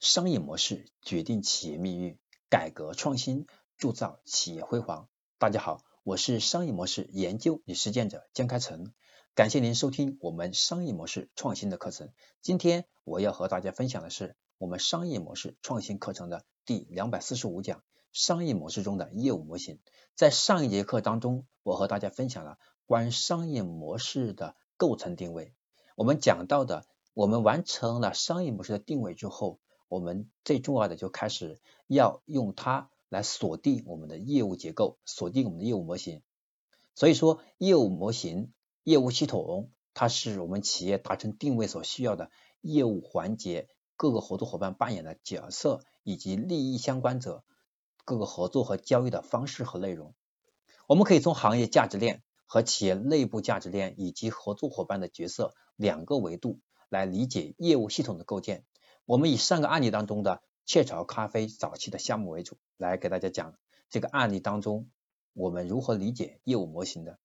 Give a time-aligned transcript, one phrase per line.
[0.00, 2.18] 商业模式决定企业命运，
[2.48, 5.10] 改革创新铸造企业辉煌。
[5.36, 8.94] 大家好，我是商业模式研究与实践者江开成，
[9.34, 12.14] 感谢您收听我们商业模式创新的课程。
[12.40, 19.80] 今天我要和大家分享的是我们商业模式创新课程的第两百四十五讲：商业模式中的业务模型。
[20.14, 25.52] 在上一节课当中，我和大家分享了关于商业模式的构成定位。
[25.94, 26.86] 我们讲到的。
[27.12, 29.58] 我们完成了商业模式的定位之后，
[29.90, 36.22] 我们最重要的就开始要用它来锁定我们的业务结构，锁定我们的业务模型。
[36.94, 38.52] 所以说，业务模型、
[38.84, 47.42] 业务系统，它是我们企业达成定位所需要的业务环节，各个合作伙伴扮演的角色，以及利益相关者
[48.04, 50.14] 各个合作和交易的方式和内容。
[50.86, 56.60] 我们可以从行业价值链和企业内部价值链以及合作伙伴的角色两个维度。
[56.88, 58.64] 来理解业务系统的构建。
[59.04, 63.54] 我们以上个案例当中的雀巢咖啡早期的项目为主，来给大家讲
[63.88, 64.88] 这个案例当中
[65.32, 67.18] 我们如何理解业务模型的。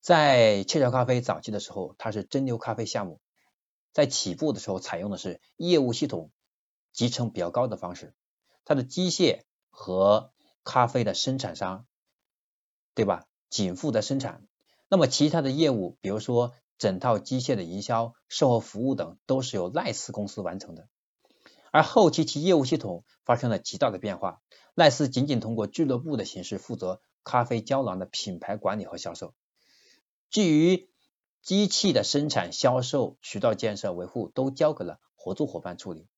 [0.00, 3.20] 在雀巢咖啡早期的时候，它是蒸馏咖啡项目，
[3.92, 6.32] 在起步的时候采用的是业务系统
[6.92, 8.14] 集成比较高的方式，
[8.64, 10.32] 它的机械和
[10.64, 11.86] 咖啡的生产商，
[12.94, 13.26] 对吧？
[13.48, 14.48] 仅负责生产，
[14.88, 16.52] 那么其他的业务，比如说。
[16.82, 20.88] 整套机械的营销、售后服务等都是由赖斯公司完成的，
[21.70, 24.42] 而后期其业务系统发生了极大的变化，
[24.74, 29.32] 赖斯仅仅通过俱乐部的形式负责咖啡胶囊的品牌管理和销售，
[30.28, 30.88] 至于
[31.40, 36.08] 机器的生产、销售、渠道建设、维护都交给了合作伙伴处理，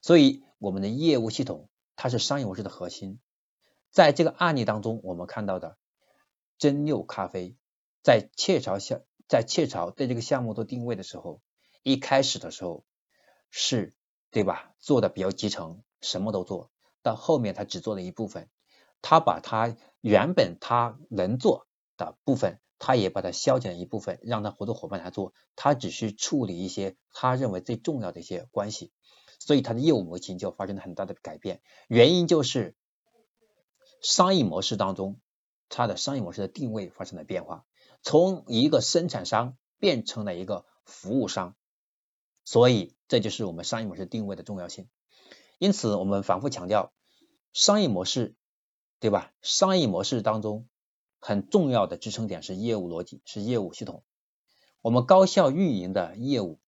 [0.00, 3.20] 所以我们的业务系统它是商业模式的核心。
[3.90, 5.76] 在这个案例当中，我们看到的
[6.56, 7.56] 真六咖啡
[8.02, 9.02] 在雀巢下。
[9.32, 11.40] 在雀巢对这个项目做定位的时候，
[11.82, 12.84] 一开始的时候
[13.48, 13.94] 是
[14.30, 14.74] 对吧？
[14.78, 16.70] 做的比较集成，什么都做
[17.02, 18.50] 到后面，他只做了一部分，
[19.00, 21.66] 他把他原本他能做
[21.96, 28.92] 的部分，他也把它削减了一部分，让他合作伙伴来做，他只是处理一些他认为最重要的一些关系，
[29.38, 31.62] 所以他的业务模型就发生了很大的改变。
[31.88, 32.76] 原因就是
[34.02, 35.18] 商业模式当中，
[35.70, 37.64] 它的商业模式的定位发生了变化。
[38.02, 41.56] 从一个生产商变成了一个服务商，
[42.44, 44.88] 所以这就是我们商业模式定位的重要性。
[45.58, 46.92] 因此，我们反复强调，
[47.52, 48.34] 商业模式，
[48.98, 49.32] 对吧？
[49.40, 50.66] 商业模式当中
[51.20, 54.02] 很重要的支撑点是业务逻辑，是业务系统。
[54.80, 56.58] 我们高效运营的业务，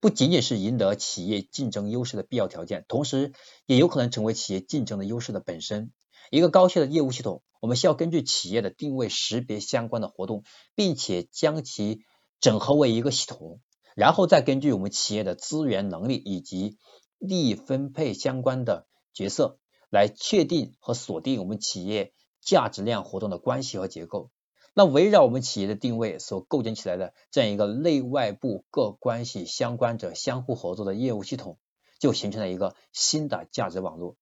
[0.00, 3.34] 不仅仅是赢得企业竞争优势的必要条件，同时
[3.66, 5.92] 也有可能成为企业竞争的优势的本身。
[6.30, 10.44] 一个高效的业务系统，我们需要根据企业的定位识别相关的活动，
[10.76, 12.02] 并且将其
[12.40, 13.60] 整合为一个系统，
[13.96, 16.78] 然后再根据我们企业的资源能力以及
[17.18, 19.58] 利益分配相关的角色，
[19.90, 24.30] 来确定和锁定我们企业价值链活动的关系和结构。
[24.72, 31.58] 那围绕我们企业的定位所构建起来的这样一个内外部各关系相关者相互合作的业务系统，
[31.98, 34.16] 就形成了一个新的价值网络。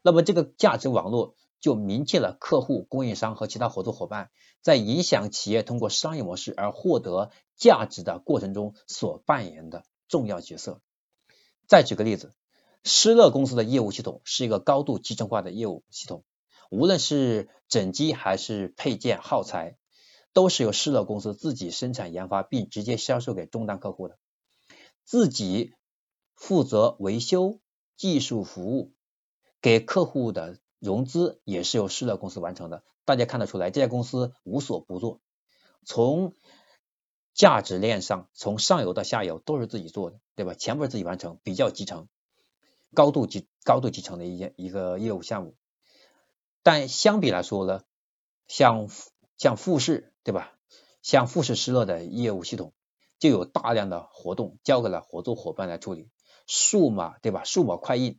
[0.00, 1.36] 那么这个价值网络。
[1.60, 4.30] 就明确了客户、供应商和其他合作伙伴
[4.62, 10.80] 在影响企业通过商业模式而获得价值的过程中所扮演的重要角色。
[11.66, 12.32] 再举个例子，
[12.82, 16.24] 施乐公司的业务系统是一个高度集成化的业务系统，
[16.70, 19.76] 无论是整机还是配件、耗材，
[20.32, 24.18] 都是由施乐公司自己生产研发并直接销售给终端客户的，
[25.04, 25.74] 自己
[26.34, 27.60] 负责维修、
[27.96, 28.94] 技术服务，
[29.60, 30.58] 给客户的。
[30.80, 35.20] 融资也是由施乐公司完成的，大家看得出来，这家公司无所不做，
[35.84, 36.34] 从
[37.34, 40.54] 价值链上，从上游到下游都是自己做的，对吧？
[40.54, 42.08] 全部是自己完成，比较集成，
[42.94, 45.54] 高度集高度集成的一件一个业务项目。
[46.62, 47.82] 但相比来说呢，
[48.48, 48.88] 像
[49.38, 50.52] 像富士，对吧？
[51.02, 52.72] 像富士施乐的业务系统，
[53.18, 56.10] 就有大量的活动交给了合作伙伴来处理，
[56.46, 57.44] 数码，对吧？
[57.44, 58.18] 数码快印。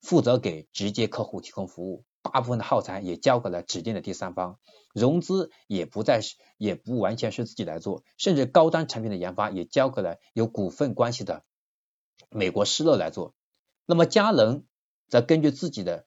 [0.00, 4.58] 负责给直接客户提供服务，大部分的耗材也交给了指定的第三方，
[4.94, 11.44] 融资也不再是也不完全是自己来做，甚至高端产品的研发也交给了有股份关系的
[12.30, 13.34] 美国施乐来做。
[13.86, 14.64] 那么佳能
[15.08, 16.06] 则根据自己的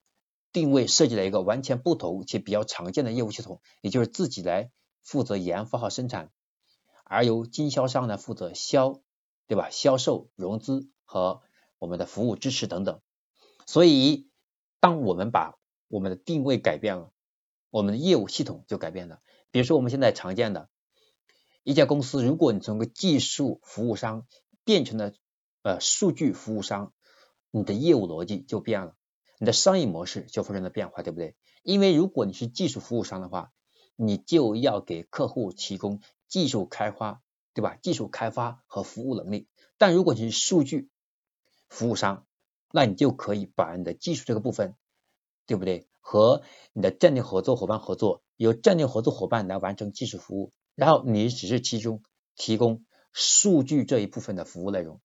[0.52, 4.70] 定位设计了一个完全不同且比较常见的业务系统，也就是自己来
[5.02, 6.30] 负责研发和生产，
[7.04, 9.00] 而由经销商呢负责销，
[9.48, 9.68] 对吧？
[9.70, 11.42] 销售、融资和
[11.78, 13.00] 我们的服务支持等等。
[13.66, 14.28] 所以，
[14.80, 17.12] 当我们把我们的定位改变了，
[17.70, 19.20] 我们的业务系统就改变了。
[19.50, 20.68] 比如说，我们现在常见的
[21.62, 24.26] 一家公司，如果你从个技术服务商
[24.64, 25.12] 变成了
[25.62, 26.92] 呃数据服务商，
[27.50, 28.96] 你的业务逻辑就变了，
[29.38, 31.36] 你的商业模式就发生了变化，对不对？
[31.62, 33.52] 因为如果你是技术服务商的话，
[33.94, 37.22] 你就要给客户提供技术开发，
[37.54, 37.76] 对吧？
[37.82, 39.48] 技术开发和服务能力。
[39.78, 40.88] 但如果你是数据
[41.68, 42.26] 服务商，
[42.72, 44.74] 那你就可以把你的技术这个部分，
[45.46, 45.86] 对不对？
[46.00, 46.42] 和
[46.72, 52.02] 你的战略合作伙伴合作，由战略合作伙伴来完成技术服务，然后你只是其中
[52.34, 55.00] 提供数据这一部分的服务内容。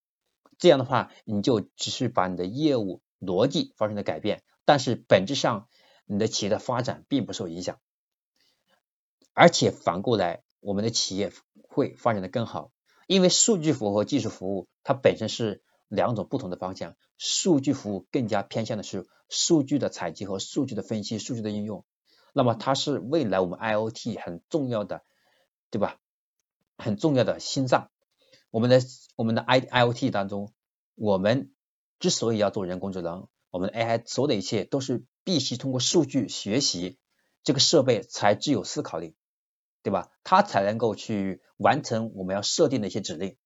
[0.57, 5.67] 这样的话，你就只是把你的业务逻辑发生了改变，但是本质上
[6.05, 7.79] 你的企业的发展并不受影响。
[9.33, 11.31] 而且反过来，我们的企业
[11.69, 12.71] 会发展的更好，
[13.05, 16.95] 因为数据服务和技术服务它本身是两种不同的方向。
[17.17, 21.85] 数据服务更加偏向的是数据的采集和数据的分析、数据的应用。
[22.33, 25.03] 那么它是未来我们 IOT 很重要的，
[25.71, 25.99] 对吧？
[26.77, 27.89] 很重要的心脏。
[28.51, 28.81] 我们的
[29.15, 30.53] 我们的 I IOT 当中，
[30.95, 31.51] 我们
[31.99, 36.97] 之所以要做人工智能，我们的 AI 所有的一切都是必须通过数据学习，
[37.43, 39.15] 这个设备才具有思考力。
[39.83, 40.11] 对吧？
[40.25, 43.37] 它才能够去完成我们要设定的一些指令，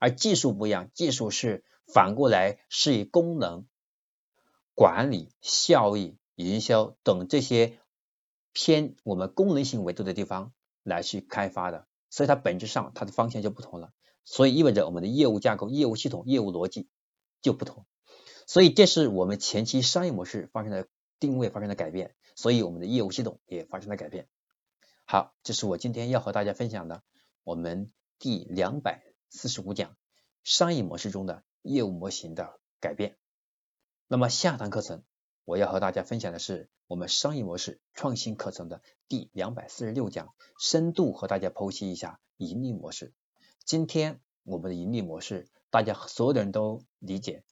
[0.00, 3.66] 而技术不一样，技术是反过来是以功能、
[4.74, 7.78] 管理、效益、营销等这些
[8.52, 10.52] 偏我们功能性维度的地方
[10.82, 13.92] 来去开发的，所以它本质上它的方向就不同了，
[14.24, 16.88] 所以意味着我们的业务架构、业务系统、业务逻辑
[17.42, 17.86] 就不同，
[18.46, 20.88] 所以这是我们前期商业模式发生的
[21.18, 24.28] 定位发生的改变，所以我们的业务系统也发生了改变。
[25.04, 27.02] 好，这是我今天要和大家分享的
[27.44, 29.02] 我们第两百
[29.36, 29.94] 四十五讲
[30.42, 33.18] 商业模式中的业务模型的改变。
[34.08, 35.04] 那么下堂课程
[35.44, 43.12] 我要和大家分享的是我们商业模式创新课程的第两百四十六讲，深度和大家剖析一下盈利模式。
[43.64, 47.44] 今天我们的盈利模式，大家所有的人都理解，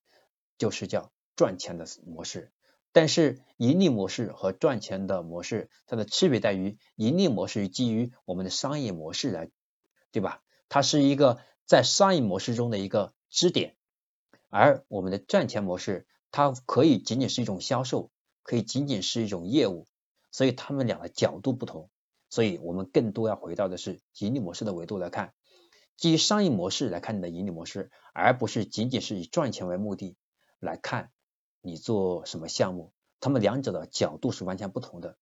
[0.56, 2.50] 就是叫赚钱的模式。
[2.92, 9.50] 但是盈利模式和赚钱的模式，它的区别在于，盈利模式基于我们的商业模式来，
[10.12, 10.40] 对吧？
[10.68, 13.76] 它是一个在商业模式中的一个支点，
[14.50, 18.10] 而我们的赚钱模式，它可以仅仅是一种销售，
[18.42, 19.86] 可以仅仅是一种业务，
[20.30, 21.88] 所以他们俩的角度不同，
[22.30, 25.32] 所以我们更多要回到的是盈利模式的维度来看，
[25.96, 30.16] 基于商业模式来看你的盈利模式，而不是仅仅是以赚钱为目的
[30.60, 31.10] 来看。
[31.66, 32.92] 你做什么项目？
[33.20, 35.16] 他们两者的角度是完全不同的，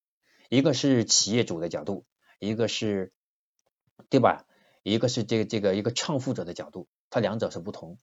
[0.48, 2.04] 一个是企业主的角度，
[2.40, 3.12] 一个是，
[4.08, 4.44] 对吧？
[4.82, 7.98] 一个是这个这个一个创富者的角度，它两者是不同。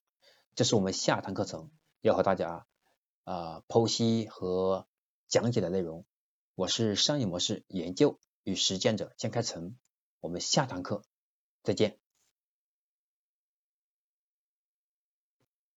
[0.56, 1.72] 这是我们下堂课程
[2.02, 2.66] 要和大家
[3.24, 4.88] 啊剖析和
[5.28, 6.06] 讲解的内容。
[6.56, 9.78] 我是商业模式研究与实践者江开成，
[10.20, 11.04] 我们下堂课
[11.64, 11.98] 再见。